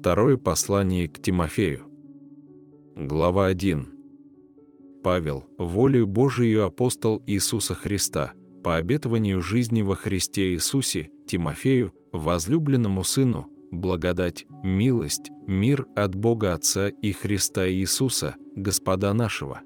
[0.00, 1.84] Второе послание к Тимофею.
[2.96, 3.86] Глава 1.
[5.04, 8.32] Павел, волею Божию апостол Иисуса Христа,
[8.64, 16.88] по обетованию жизни во Христе Иисусе, Тимофею, возлюбленному сыну, благодать, милость, мир от Бога Отца
[16.88, 19.60] и Христа Иисуса, Господа нашего.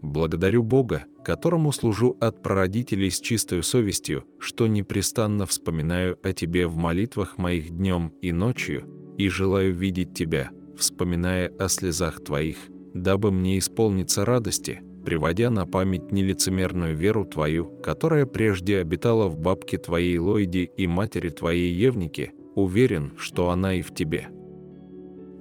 [0.00, 6.76] Благодарю Бога, которому служу от прародителей с чистой совестью, что непрестанно вспоминаю о Тебе в
[6.76, 12.56] молитвах моих днем и ночью, и желаю видеть Тебя, вспоминая о слезах Твоих,
[12.94, 19.76] дабы мне исполниться радости, приводя на память нелицемерную веру Твою, которая прежде обитала в бабке
[19.76, 24.28] Твоей Лойде и матери Твоей Евнике, уверен, что она и в тебе.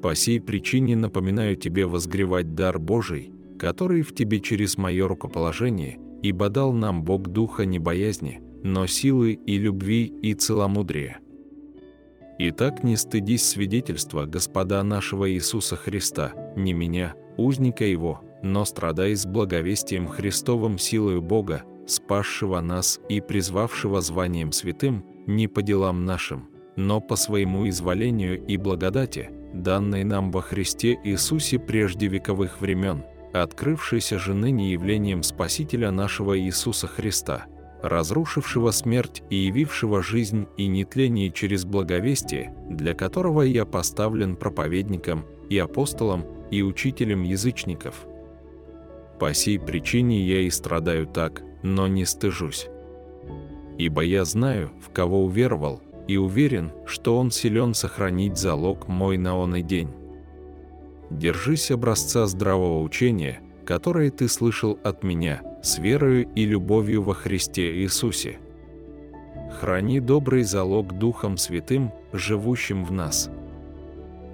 [0.01, 6.49] По сей причине напоминаю тебе возгревать дар Божий, который в тебе через мое рукоположение, ибо
[6.49, 11.19] дал нам Бог духа не боязни, но силы и любви и целомудрия.
[12.39, 19.25] Итак, не стыдись свидетельства Господа нашего Иисуса Христа, не меня, узника Его, но страдай с
[19.25, 27.01] благовестием Христовым силою Бога, спасшего нас и призвавшего званием святым, не по делам нашим, но
[27.01, 34.35] по своему изволению и благодати, данной нам во Христе Иисусе прежде вековых времен, открывшейся же
[34.35, 37.47] ныне явлением Спасителя нашего Иисуса Христа,
[37.81, 45.57] разрушившего смерть и явившего жизнь и нетление через благовестие, для которого я поставлен проповедником и
[45.57, 48.07] апостолом и учителем язычников.
[49.19, 52.67] По сей причине я и страдаю так, но не стыжусь.
[53.77, 59.37] Ибо я знаю, в кого уверовал, и уверен, что Он силен сохранить залог мой на
[59.37, 59.89] он и день.
[61.09, 67.81] Держись образца здравого учения, которое ты слышал от меня, с верою и любовью во Христе
[67.81, 68.39] Иисусе.
[69.59, 73.29] Храни добрый залог Духом Святым, живущим в нас.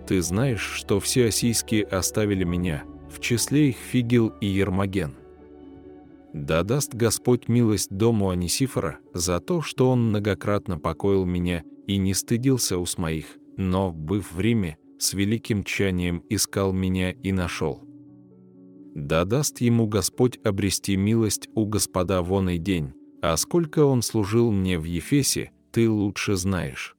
[0.05, 5.15] Ты знаешь, что все осийские оставили меня, в числе их Фигил и Ермоген.
[6.31, 12.13] Да даст Господь милость дому Анисифора за то, что он многократно покоил меня и не
[12.13, 13.25] стыдился ус моих,
[13.57, 17.83] но, быв в Риме, с великим тчанием искал меня и нашел.
[18.95, 24.51] Да даст ему Господь обрести милость у Господа вон и день, а сколько он служил
[24.51, 26.95] мне в Ефесе, ты лучше знаешь.